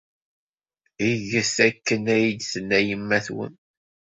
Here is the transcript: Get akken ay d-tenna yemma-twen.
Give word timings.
Get 1.29 1.49
akken 1.67 2.03
ay 2.15 2.25
d-tenna 2.31 2.79
yemma-twen. 2.87 3.53